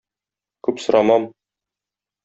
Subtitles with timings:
[0.69, 1.31] Күп сорамам!